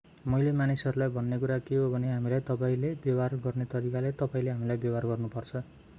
[0.33, 5.05] मैले मानिसहरूलाई भन्ने कुरा के हो भने हामीलाई तपाईंले व्यवहार गर्ने तरिकाले तपाईंले हामीलाई व्यवहार
[5.13, 5.55] गर्नुपर्छ